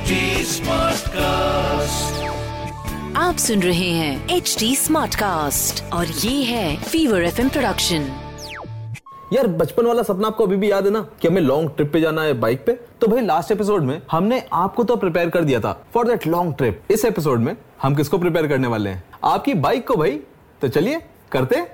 [0.00, 0.12] HD
[0.46, 2.04] Smartcast.
[3.16, 8.08] आप सुन रहे हैं एच डी स्मार्ट कास्ट और ये है फीवर एफ़ प्रोडक्शन
[9.32, 11.06] यार बचपन वाला सपना आपको अभी भी याद है ना?
[11.22, 12.72] कि हमें लॉन्ग ट्रिप पे जाना है बाइक पे?
[12.72, 16.54] तो भाई लास्ट एपिसोड में हमने आपको तो प्रिपेयर कर दिया था फॉर दैट लॉन्ग
[16.54, 19.04] ट्रिप इस एपिसोड में हम किसको प्रिपेयर करने वाले हैं?
[19.24, 20.20] आपकी बाइक को भाई।
[20.60, 21.00] तो चलिए
[21.32, 21.66] करते हैं।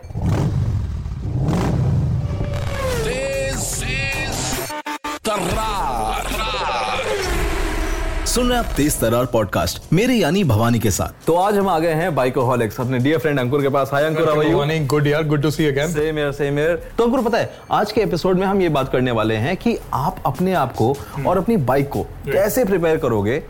[8.37, 11.79] सुन रहे आप तेज तरार पॉडकास्ट मेरे यानी भवानी के साथ। तो आज हम आ
[11.79, 15.07] गए हैं बाइकोहॉलिक्स अपने डियर फ्रेंड अंकुर के पास। Hi Ankur how are you Morning,
[15.07, 18.01] यार good to see again same year same year तो अंकुर पता है आज के
[18.01, 20.95] एपिसोड में हम ये बात करने वाले हैं कि आप अपने आप को
[21.27, 23.43] और अपनी बाइक को कैसे प्रिपेयर करोगे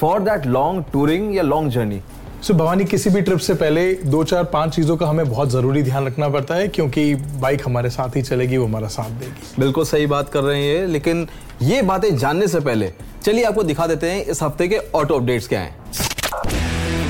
[0.00, 2.00] फॉर दैट लॉन्ग टूरिंग या लॉन्ग जर्नी
[2.42, 5.82] सो भवानी किसी भी ट्रिप से पहले दो चार पाँच चीज़ों का हमें बहुत ज़रूरी
[5.82, 9.84] ध्यान रखना पड़ता है क्योंकि बाइक हमारे साथ ही चलेगी वो हमारा साथ देगी बिल्कुल
[9.84, 11.26] सही बात कर रहे हैं ये लेकिन
[11.62, 12.92] ये बातें जानने से पहले
[13.22, 15.80] चलिए आपको दिखा देते हैं इस हफ़्ते के ऑटो अपडेट्स क्या हैं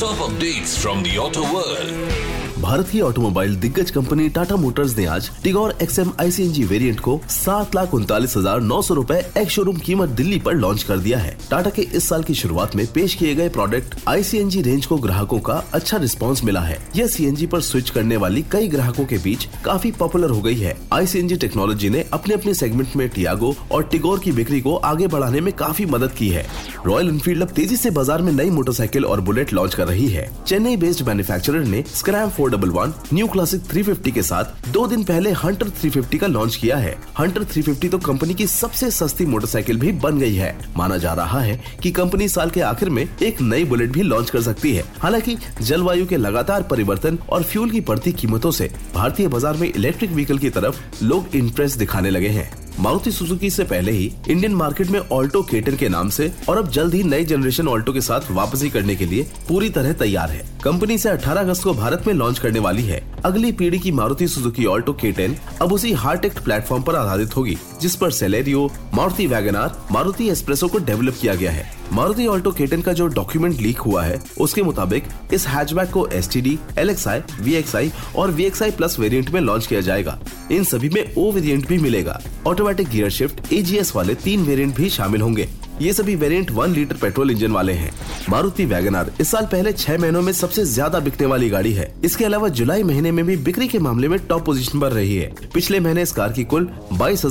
[0.00, 2.21] Top updates from the auto world.
[2.62, 7.94] भारतीय ऑटोमोबाइल दिग्गज कंपनी टाटा मोटर्स ने आज टिगोर एक्सएम आईसीएनजी वेरिएंट को सात लाख
[7.94, 11.70] उनतालीस हज़ार नौ सौ रूपए एक शोरूम कीमत दिल्ली पर लॉन्च कर दिया है। टाटा
[11.70, 15.54] के इस साल की शुरुआत में पेश किए गए प्रोडक्ट आईसीएनजी रेंज को ग्राहकों का
[15.74, 19.92] अच्छा रिस्पॉन्स मिला है। यह सीएनजी पर स्विच करने वाली कई ग्राहकों के बीच काफ़ी
[19.98, 24.32] पॉपुलर हो गई है। आईसीएनजी टेक्नोलॉजी ने अपने अपने सेगमेंट में टियागो और टिगोर की
[24.32, 26.46] बिक्री को आगे बढ़ाने में काफ़ी मदद की है।
[26.86, 30.30] रॉयल एनफील्ड अब तेज़ी ऐसी बाज़ार में नई मोटरसाइकिल और बुलेट लॉन्च कर रही है।
[30.46, 35.04] चेन्नई बेस्ड मैन्युफैक्चरर ने Scram four double one new classic 350 के साथ दो दिन
[35.04, 39.78] पहले हंटर 350 का लॉन्च किया है। हंटर 350 तो कंपनी की सबसे सस्ती मोटरसाइकिल
[39.78, 43.40] भी बन गई है। माना जा रहा है कि कंपनी साल के आखिर में एक
[43.40, 47.80] नई बुलेट भी लॉन्च कर सकती है। हालाँकि जलवायु के लगातार परिवर्तन और फ्यूल की
[47.82, 52.50] बढ़ती कीमतों से भारतीय बाज़ार में इलेक्ट्रिक व्हीकल की तरफ़ लोग इंटरेस्ट दिखाने लगे हैं।
[52.82, 56.70] मारुति सुजुकी से पहले ही इंडियन मार्केट में ऑल्टो केटन के नाम से और अब
[56.70, 60.40] जल्द ही नई जनरेशन ऑल्टो के साथ वापसी करने के लिए पूरी तरह तैयार है।
[60.64, 64.28] कंपनी से 18 अगस्त को भारत में लॉन्च करने वाली है। अगली पीढ़ी की मारुति
[64.28, 69.76] सुजुकी ऑल्टो केटन अब उसी हार्टेक्ट प्लेटफॉर्म पर आधारित होगी, जिस पर Celerio Maruti Wagon R
[69.92, 74.02] Maruti S Presso को डेवलप किया गया है। मारुति ऑल्टो केटन का जो डॉक्यूमेंट लीक हुआ
[74.02, 77.92] है, उसके मुताबिक इस हैचबैक को S T D L X I V X I
[78.16, 80.18] और V X I plus variant में लॉन्च किया जाएगा।
[80.52, 84.88] इन सभी में ओ वेरिएंट भी मिलेगा। ऑटोमेटिक गियर शिफ्ट एजीएस वाले तीन वेरिएंट भी
[84.90, 85.48] शामिल होंगे।
[85.82, 87.90] ये सभी variant one litre petrol engine वाले हैं।
[88.30, 92.24] मारुति वैगनार इस साल पहले छह महीनों में सबसे ज़्यादा बिकने वाली गाड़ी है। इसके
[92.24, 95.80] अलावा जुलाई महीने में भी बिक्री के मामले में टॉप पोजीशन पर रही है। पिछले
[95.80, 97.24] महीने इस कार की कुल बाईस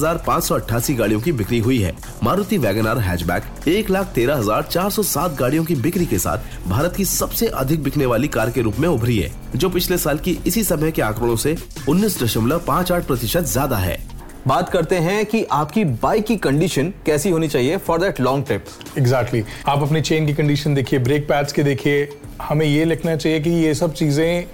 [0.92, 5.38] गाड़ियों की बिक्री हुई है। मारुति वैगनार हैचबैक एक लाख तेरह हज़ार चार सौ सात
[5.38, 8.88] गाड़ियों की बिक्री के साथ भारत की सबसे अधिक बिकने वाली कार के रूप में
[8.90, 11.58] उभरी है, जो पिछले साल की इसी समय के आंकड़ों से
[11.90, 14.00] उन्नीस दशमलव पाँच आठ प्रतिशत ज़्यादा है।
[14.48, 18.66] बात करते हैं कि आपकी बाइक की कंडीशन कैसी होनी चाहिए for that long trip
[18.98, 22.08] exactly आप अपनी चेन की कंडीशन देखिए ब्रेक पैड्स के देखिए
[22.42, 24.46] हमें ये लिखना चाहिए कि ये सब चीज़ें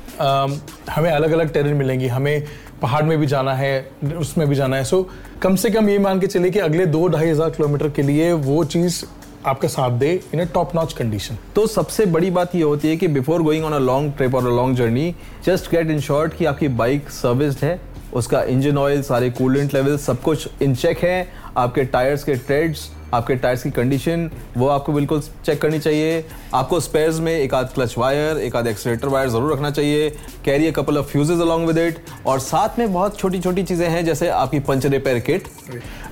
[0.92, 2.44] हमें अलग अलग टेरन मिलेंगी। हमें
[2.82, 3.90] पहाड़ में भी जाना है
[4.20, 5.10] उसमें भी जाना है। सो
[5.42, 8.32] कम से कम ये मान के चलिए कि अगले दो ढाई हज़ार किलोमीटर के लिए
[8.34, 9.04] वो चीज़
[9.46, 13.08] आपका साथ दे इन टॉप नॉच कंडीशन तो सबसे बड़ी बात ये होती है कि
[13.10, 15.14] before going on a long trip और a long journey
[15.46, 17.80] just get in short कि आपकी बाइक सर्विस्ड है।
[18.18, 22.90] उसका इंजन ऑयल सारे कूलेंट लेवल सब कुछ इन चेक है। आपके टायर्स के ट्रेड्स
[23.14, 26.24] आपके टायर्स की कंडीशन वो आपको बिल्कुल चेक करनी चाहिए।
[26.56, 30.10] आपको स्पेयर्स में एक आध क्लच वायर एक आध एक्सलेटर वायर ज़रूर रखना चाहिए
[30.46, 33.88] carry a couple of fuses along with it और साथ में बहुत छोटी छोटी चीज़ें
[33.90, 35.48] हैं जैसे आपकी puncture repair kit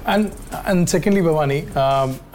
[0.09, 0.27] and
[0.67, 1.63] and secondly Bhawani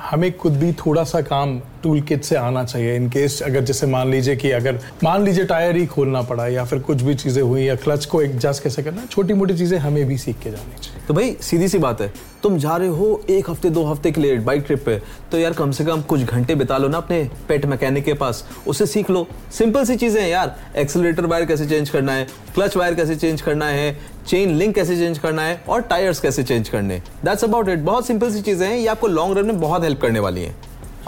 [0.01, 3.87] हमें खुद भी थोड़ा सा काम टूल किट से आना चाहिए इन केस अगर जैसे
[3.87, 7.43] मान लीजिए कि अगर मान लीजिए टायर ही खोलना पड़ा या फिर कुछ भी चीज़ें
[7.43, 10.83] हुई या क्लच को एडजस्ट कैसे करना छोटी मोटी चीज़ें हमें भी सीख के जानी
[10.83, 12.13] चाहिए। तो भाई सीधी सी बात है
[12.43, 15.01] तुम जा रहे हो एक हफ़्ते दो हफ़्ते के लिए बाइक ट्रिप पे
[15.33, 18.45] तो यार कम से कम कुछ घंटे बिता लो ना अपने पेट मैकेनिक के पास
[18.67, 22.27] उसे सीख लो। सिंपल सी चीज़ें हैं यार। एक्सीलरेटर वायर कैसे चेंज करना है?
[22.55, 23.97] क्लच वायर कैसे चेंज करना है?
[24.27, 25.63] चेन लिंक कैसे चेंज करना है?
[25.69, 27.03] और टायर्स कैसे चेंज करने?
[27.25, 30.01] दैट्स अबाउट इट बहुत सिंपल सी चीज़ें हैं। ये आपको लॉन्ग रन में बहुत हेल्प
[30.01, 30.55] करने वाली हैं।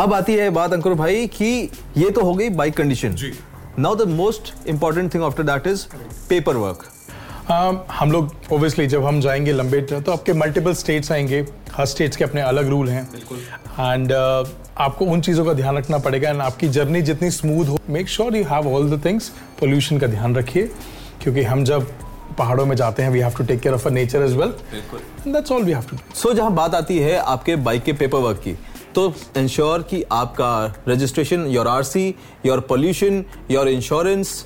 [0.01, 3.17] अब आती है बात अंकुर भाई कि ये तो हो गई bike condition
[3.79, 5.87] now the most important thing after that is
[6.29, 6.85] paper work
[7.49, 12.25] हम लोग ओबियसली जब हम जाएँगे लंबे तो आपके मल्टीपल स्टेट्स आएँगे। हर स्टेट्स के
[12.25, 13.03] अपने अलग रूल हैं।
[13.81, 18.09] एंड आपको उन चीज़ों का ध्यान रखना पड़ेगा। एंड आपकी जर्नी जितनी स्मूथ हो make
[18.09, 19.29] sure you have all the things
[19.61, 20.71] pollution का ध्यान रखिए।
[21.23, 21.87] क्योंकि हम जब
[22.39, 24.55] पहाड़ों में जाते हैं we have to take care of nature as well
[25.27, 28.41] that's all we have to so जहाँ बात आती है आपके बाइक के पेपर वर्क
[28.45, 28.57] की
[28.95, 32.15] तो इंश्योर कि आपका registration your RC
[32.47, 34.45] your pollution your insurance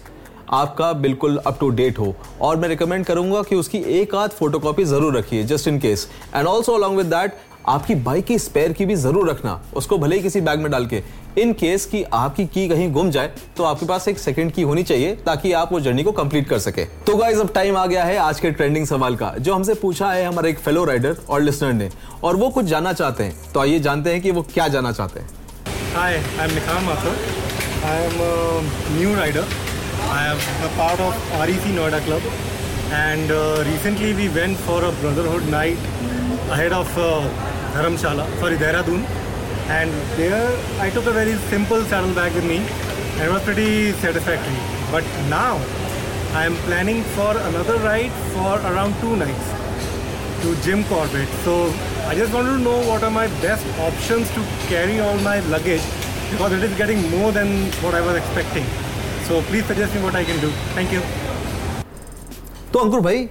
[0.50, 4.84] आपका बिल्कुल अप टू डेट हो। और मैं रिकमेंड करूँगा कि उसकी एक आध फोटोकॉपी
[4.84, 7.36] ज़रूर रखिए just in case and also along with that
[7.68, 10.86] आपकी बाइक की स्पेयर की भी ज़रूर रखना। उसको भले ही किसी बैग में डाल
[10.86, 11.02] के।
[11.38, 14.82] इन केस कि आपकी की कहीं गुम जाए तो आपके पास एक सेकंड की होनी
[14.82, 18.04] चाहिए, ताकि आप वो जर्नी को कंप्लीट कर सके। तो गाइज़ अब टाइम आ गया
[18.04, 21.40] है आज के ट्रेंडिंग सवाल का, जो हमसे पूछा है हमारे एक फेलो राइडर और
[21.42, 21.90] लिसनर ने।
[22.24, 25.20] और वो कुछ जानना चाहते हैं। तो आइए जानते हैं कि वो क्या जानना चाहते
[25.20, 25.28] हैं.
[30.02, 32.22] I am a part of REC Noida Club.
[32.92, 35.78] And uh, recently we went for a brotherhood night
[36.50, 37.22] ahead of uh,
[37.74, 39.04] Dharamshala, sorry, Dehradun.
[39.68, 44.56] And there I took a very simple saddlebag with me and it was pretty satisfactory.
[44.92, 45.56] But now
[46.34, 49.50] I am planning for another ride for around two nights
[50.42, 51.28] to Jim Corbett.
[51.44, 51.72] So
[52.06, 55.82] I just wanted to know what are my best options to carry all my luggage
[56.30, 58.64] because it is getting more than what I was expecting.
[59.26, 60.50] So please suggest me what I can do.
[60.74, 61.00] Thank you.
[62.72, 63.28] तो अंकुर भाई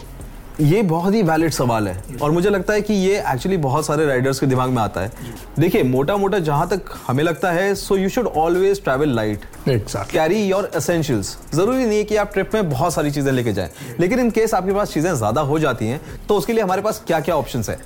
[0.62, 4.06] ये बहुत ही valid सवाल है। और मुझे लगता है कि ये एक्चुअली बहुत सारे
[4.06, 5.12] राइडर्स के दिमाग में आता है।
[5.60, 10.42] देखिए मोटा मोटा जहाँ तक हमें लगता है so you should always travel light carry
[10.42, 13.70] your essentials ज़रूरी नहीं है कि आप ट्रिप में बहुत सारी चीज़ें लेके जाएँ।
[14.00, 17.02] लेकिन इन केस आपके पास चीज़ें ज़्यादा हो जाती हैं तो उसके लिए हमारे पास
[17.08, 17.78] क्या क्या ऑप्शन है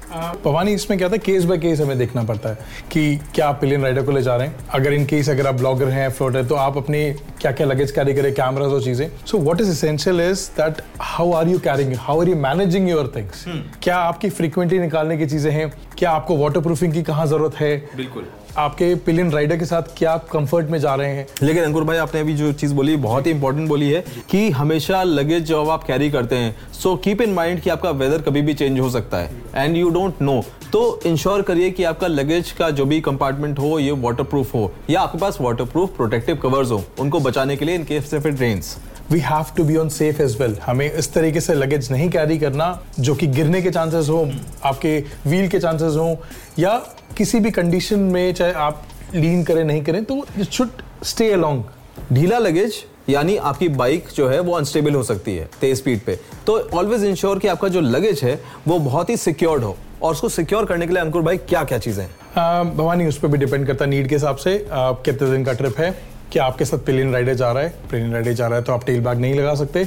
[0.43, 1.17] पवानी इसमें क्या था?
[1.17, 2.57] केस बाय केस हमें देखना पड़ता है
[2.91, 5.55] कि क्या आप पिलियन राइडर को ले जा रहे हैं। अगर इन केस अगर आप
[5.55, 7.11] ब्लॉगर हैं फ्लोटर तो आप अपने
[7.41, 11.31] क्या क्या लगेज कैरी करें कैमराज और चीज़ें। So what is essential is that how
[11.33, 13.43] are you carrying how are you managing your things
[13.83, 15.71] क्या आपकी फ्रीक्वेंटली निकालने की चीज़ें हैं?
[15.97, 17.77] क्या आपको वाटर प्रूफिंग की कहाँ ज़रूरत है?
[17.95, 18.25] बिल्कुल।
[18.57, 21.25] आपके पिलियन राइडर के साथ क्या आप कंफर्ट में जा रहे हैं?
[21.43, 25.03] लेकिन अंकुर भाई आपने अभी जो चीज़ बोली बहुत ही इंपॉर्टेंट बोली है कि हमेशा
[25.03, 28.53] लगेज जब आप कैरी करते हैं सो कीप इन माइंड कि आपका वेदर कभी भी
[28.53, 30.41] चेंज हो सकता है। एंड यू डोंट नो
[30.73, 34.71] तो इंश्योर करिए कि आपका लगेज का जो भी कंपार्टमेंट हो ये वाटर प्रूफ हो
[34.89, 38.27] या आपके पास वाटर प्रूफ प्रोटेक्टिव कवर्स हो उनको बचाने के लिए in case of
[38.27, 38.77] it rains
[39.11, 42.37] we have to be on safe as well हमें इस तरीके से लगेज नहीं कैरी
[42.37, 42.67] करना
[42.99, 44.29] जो कि गिरने के चांसेस हो
[44.63, 46.15] आपके व्हील के चांसेस हो
[46.59, 46.73] या
[47.17, 48.83] किसी भी कंडीशन में चाहे आप
[49.15, 51.63] लीन करें नहीं करें तो इट शुड स्टे अलोंग
[52.13, 56.15] ढीला लगेज यानी आपकी बाइक जो है वो अनस्टेबल हो सकती है तेज स्पीड पे।
[56.47, 60.29] तो ऑलवेज इंश्योर कि आपका जो लगेज है वो बहुत ही सिक्योर्ड हो। और उसको
[60.29, 62.75] सिक्योर करने के लिए अंकुर भाई क्या क्या चीज़ें हैं?
[62.77, 65.79] भवानी उस पर भी डिपेंड करता है नीड के हिसाब से। कितने दिन का ट्रिप
[65.79, 65.89] है?
[66.31, 68.85] क्या आपके साथ पिलियन राइडर जा रहा है। पिलियन राइडर जा रहा है तो आप
[68.85, 69.83] टेल बैग नहीं लगा सकते।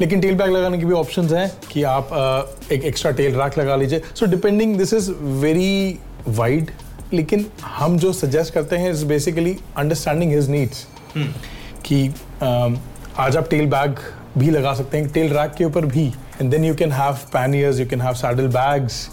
[0.00, 3.58] लेकिन टेल बैग लगाने की भी ऑप्शन हैं कि आप uh, एक एक्स्ट्रा टेल रैक
[3.58, 5.10] लगा लीजिए। So depending this is
[5.40, 5.98] very
[6.28, 6.70] wide
[7.12, 10.86] लेकिन हम जो सजेस्ट करते हैं is basically understanding his needs
[11.86, 12.78] कि um,
[13.18, 13.96] आज आप टेल बैग
[14.38, 16.06] भी लगा सकते हैं टेल रैक के ऊपर भी।
[16.40, 19.08] And then you can have panniers you can have saddle bags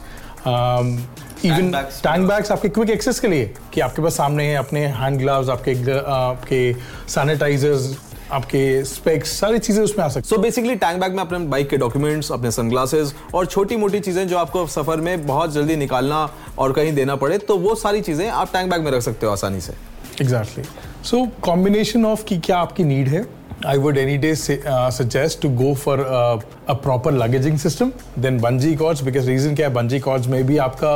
[1.46, 2.02] even bags.
[2.04, 5.50] Tank bags आपके क्विक एक्सेस के लिए कि आपके पास सामने है अपने हैंड ग्लव्स
[5.50, 6.74] आपके आपके
[7.10, 7.96] सैनिटाइजर्स
[8.32, 11.78] आपके स्पेक्स सारी चीज़ें उसमें आ सकती सो बेसिकली टैंक बैग में अपने बाइक के
[11.78, 16.74] डॉक्यूमेंट्स अपने सनग्लासेस और छोटी मोटी चीज़ें जो आपको सफ़र में बहुत जल्दी निकालना और
[16.74, 19.62] कहीं देना पड़े तो वो सारी चीज़ें आप टैंक बैग में रख सकते हो आसानी
[19.62, 19.74] से।
[20.22, 20.64] एग्जैक्टली
[21.04, 23.26] सो कॉम्बिनेशन ऑफ़ की क्या आपकी नीड है
[23.67, 29.03] I would any day suggest to go for a proper luggaging system than bungee cords
[29.05, 30.95] because reason क्या है बंजी कॉर्ड्स में भी आपका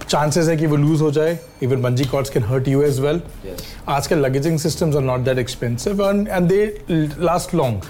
[0.00, 3.20] चांसेस है कि वो लूज हो जाए even bungee cords can hurt you as well
[3.88, 7.82] आजकल luggaging systems are not that expensive and they last long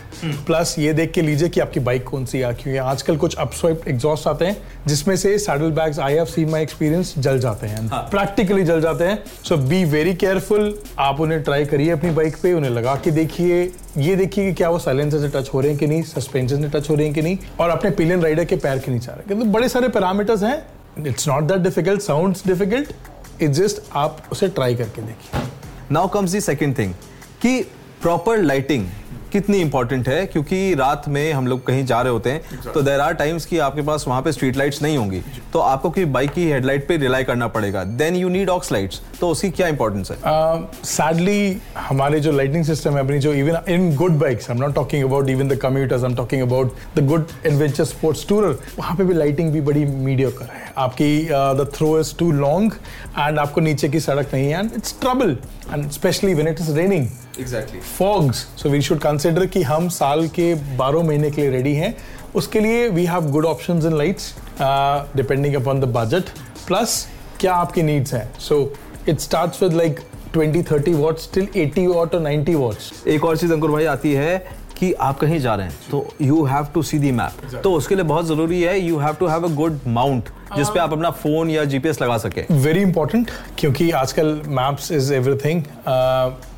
[0.46, 3.88] plus ये देख के लीजिए कि आपकी बाइक कौन सी है क्योंकि आजकल कुछ अपस्वाइप
[3.88, 4.56] एग्जॉस्ट आते हैं
[4.86, 9.04] जिसमें से saddle bags I have seen my experience जल जाते हैं प्रैक्टिकली जल जाते
[9.04, 13.10] हैं सो बी वेरी केयरफुल आप उन्हें ट्राई करिए अपनी बाइक पे उन्हें लगा के
[13.10, 13.62] देखिए
[13.98, 16.78] ये देखिए कि क्या वो साइलेंसर से टच हो रहे हैं कि नहीं सस्पेंशन से
[16.78, 19.14] टच हो रहे हैं कि नहीं और अपने पिलियन राइडर के पैर के नीचे आ
[19.14, 22.92] रहे हैं तो बड़े सारे पैरामीटर्स हैं it's not that difficult sounds difficult
[23.42, 25.40] it's just आप उसे ट्राई करके देखिए।
[25.92, 26.94] Now comes the second thing
[27.42, 27.60] कि
[28.02, 28.86] प्रॉपर लाइटिंग
[29.32, 33.00] कितनी इंपॉर्टेंट है क्योंकि रात में हम लोग कहीं जा रहे होते हैं तो देर
[33.00, 36.32] आर टाइम्स कि आपके पास वहाँ पे स्ट्रीट लाइट्स नहीं होंगी। तो आपको कि बाइक
[36.32, 40.10] की हेडलाइट पे रिलाई करना पड़ेगा। Then you need aux lights तो उसकी क्या इंपॉर्टेंस
[40.10, 40.16] है?
[40.84, 44.74] सैडली हमारे जो लाइटिंग सिस्टम है अपनी जो even in good bikes I am not
[44.74, 48.96] talking about even the commuters I am talking about the good adventure sports tourer वहाँ
[48.96, 52.72] पे भी लाइटिंग भी बड़ी मीडियोकर है। आपकी the throw is too long
[53.18, 55.36] and आपको नीचे की सड़क नहीं है and it's trouble
[55.72, 57.08] and specially when it is raining
[57.40, 61.74] exactly fogs so we should consider कि हम साल के 12 महीने के लिए रेडी
[61.74, 61.94] हैं।
[62.36, 64.34] उसके लिए we have good options in lights
[65.16, 66.30] depending upon the budget
[66.66, 67.06] plus
[67.40, 68.30] क्या आपकी नीड्स हैं?
[68.38, 68.72] So
[69.08, 70.00] it starts with like
[70.36, 74.12] 20 30 watts till 80 watt और 90 वॉट्स एक और चीज़ अंकुर भाई आती
[74.12, 74.38] है
[74.78, 77.94] कि आप कहीं जा रहे हैं तो you have to see the map तो उसके
[77.94, 81.50] लिए बहुत ज़रूरी है you have to have a good mount जिसपे आप अपना फ़ोन
[81.50, 85.62] या जीपीएस लगा सके। वेरी इंपॉर्टेंट क्योंकि आजकल मैप्स इज़ एवरीथिंग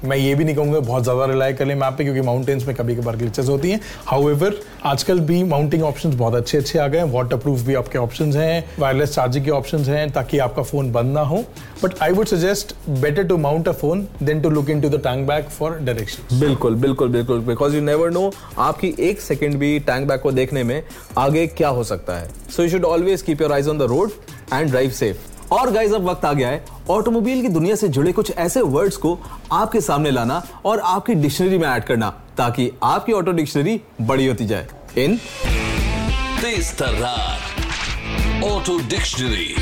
[0.04, 2.75] मैं ये भी नहीं कहूँगा बहुत ज़्यादा रिलाई कर लें मैप पे क्योंकि माउंटेन्स में
[2.76, 4.54] कभी कभार ग्लिचेस होती हैं। हाउएवर
[4.87, 8.37] आजकल भी माउंटिंग ऑप्शंस बहुत अच्छे अच्छे आ गए हैं। वाटर प्रूफ भी आपके ऑप्शंस
[8.37, 11.44] हैं वायरलेस चार्जिंग के ऑप्शंस हैं ताकि आपका फ़ोन बंद ना हो।
[11.82, 15.26] But I would suggest better to mount a phone than to look into the tank
[15.28, 20.09] bag for direction बिल्कुल बिल्कुल बिल्कुल बिकॉज़ यू नेवर नो आपकी एक सेकेंड भी टैंक
[20.09, 20.82] बैग को देखने में
[21.18, 24.11] आगे क्या हो सकता है। So you should always keep your eyes on the road
[24.53, 28.13] and drive safe और गाइज़ अब वक्त आ गया है ऑटोमोबाइल की दुनिया से जुड़े
[28.13, 29.19] कुछ ऐसे वर्ड्स को
[29.53, 34.47] आपके सामने लाना और आपकी डिक्शनरी में ऐड करना ताकि आपकी ऑटो डिक्शनरी बड़ी होती
[34.47, 34.67] जाए।
[34.99, 39.55] इन तेज तर्रार ऑटो डिक्शनरी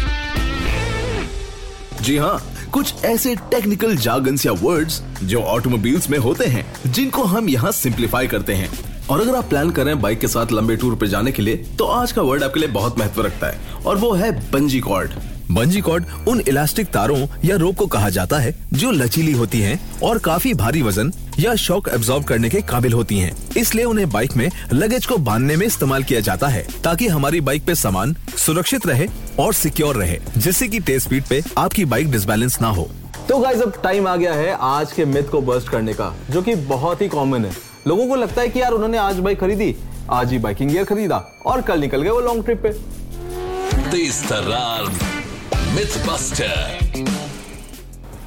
[2.02, 2.40] जी हाँ
[2.72, 8.26] कुछ ऐसे टेक्निकल जार्गन्स या वर्ड्स जो ऑटोमोबाइल्स में होते हैं जिनको हम यहाँ सिंप्लीफाई
[8.26, 8.68] करते हैं।
[9.10, 11.42] और अगर आप प्लान कर रहे हैं बाइक के साथ लंबे टूर पर जाने के
[11.42, 14.80] लिए तो आज का वर्ड आपके लिए बहुत महत्व रखता है। और वो है बंजी
[14.80, 15.10] कॉर्ड।
[15.50, 19.78] बंजी कॉर्ड उन इलास्टिक तारों या रोप को कहा जाता है जो लचीली होती हैं
[20.02, 24.36] और काफ़ी भारी वज़न या शॉक एब्जॉर्ब करने के काबिल होती हैं। इसलिए उन्हें बाइक
[24.36, 28.86] में लगेज को बांधने में इस्तेमाल किया जाता है ताकि हमारी बाइक पे सामान सुरक्षित
[28.86, 29.06] रहे
[29.40, 32.88] और सिक्योर रहे, जिससे कि तेज स्पीड पे आपकी बाइक डिसबैलेंस ना हो।
[33.28, 36.42] तो गाइज़ अब टाइम आ गया है आज के मिथ को बर्स्ट करने का, जो
[36.42, 37.52] कि बहुत ही कॉमन है।
[37.86, 39.74] लोगों को लगता है कि यार उन्होंने आज बाइक खरीदी,
[40.10, 42.97] आज ही बाइकिंग गियर खरीदा और कल निकल गए वो लॉन्ग ट्रिप पे।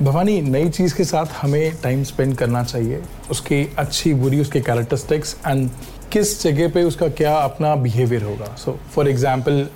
[0.02, 3.02] भवानी, नई चीज़ के साथ हमें टाइम स्पेंड करना चाहिए।
[3.32, 5.70] उसकी अच्छी, बुरी, उसके कैरेक्टरिस्टिक्स एंड
[6.12, 9.68] किस जगह पे उसका क्या अपना बिहेवियर होगा। सो फॉर एग्जांपल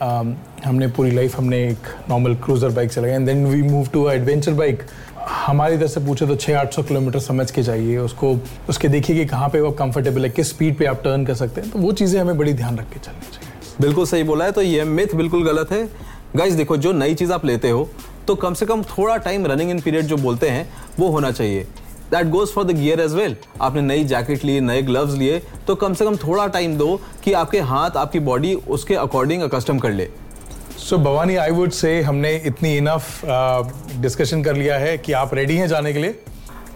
[0.66, 4.54] हमने पूरी लाइफ हमने एक नॉर्मल क्रूजर बाइक चलाई and then we move to adventure
[4.54, 4.84] bike
[5.28, 8.38] हमारी तरफ़ से पूछे तो छः, आठ सौ किलोमीटर समझ के जाइए। उसको,
[8.70, 11.62] उसके देखिए कि कहाँ पे वो कंफर्टेबल है, किस स्पीड पे आप टर्न कर सकते
[11.62, 13.45] हैं। तो वो चीज़ें हमें बड़ी ध्यान रख के चलनी चाहिए।
[13.82, 15.88] बिल्कुल सही बोला है तो ये मिथ बिल्कुल गलत है।
[16.36, 17.90] गाइज़ देखो, जो नई चीज़ आप लेते हो
[18.28, 21.64] तो कम से कम थोड़ा टाइम रनिंग इन पीरियड जो बोलते हैं, वो होना चाहिए।
[22.12, 25.76] That goes for the gear as well आपने नई जैकेट ली, नए ग्लव्स लिए तो
[25.76, 29.92] कम से कम थोड़ा टाइम दो कि आपके हाथ, आपकी बॉडी उसके अकॉर्डिंग अकस्टम कर
[29.92, 30.08] ले।
[30.80, 33.22] सो भवानी आई वुड से हमने इतनी इनफ
[33.98, 36.20] डिस्कशन कर लिया है कि आप रेडी हैं जाने के लिए।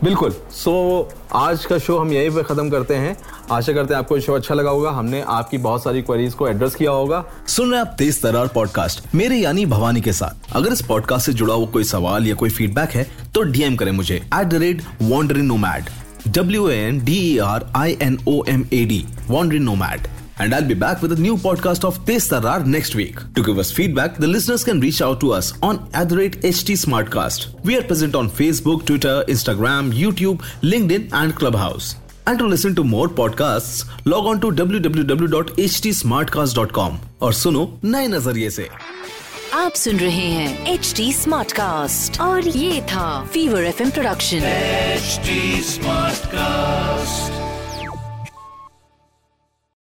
[0.04, 0.72] बिल्कुल। सो
[1.10, 3.16] so, आज का शो हम यहीं पे खत्म करते हैं।
[3.52, 6.76] आशा करते हैं आपको शो अच्छा लगा होगा। हमने आपकी बहुत सारी क्वेरीज को एड्रेस
[6.76, 10.82] किया होगा। सुन रहे आप तेज तरार पॉडकास्ट मेरे यानी भवानी के साथ। अगर इस
[10.82, 14.48] पॉडकास्ट से जुड़ा हुआ कोई सवाल या कोई फीडबैक है तो डीएम करें मुझे। At
[14.48, 15.90] the rate Wanderin Nomad
[16.28, 20.08] W N D R I N O M A D Wanderin Nomad
[20.39, 23.19] and I'll be back with a new podcast of Tez Tarar next week.
[23.35, 26.41] To give us feedback, the listeners can reach out to us on at the rate
[26.43, 27.47] HT Smartcast.
[27.65, 31.97] We are present on Facebook, Twitter, Instagram, YouTube, LinkedIn, and Clubhouse.
[32.27, 38.69] And to listen to more podcasts, log on to www.htsmartcast.com और सुनो नए नजरिए से
[39.55, 44.41] आप सुन रहे हैं H D smart cast और ये था Fever F production
[44.97, 45.39] HD
[45.71, 47.38] Smartcast.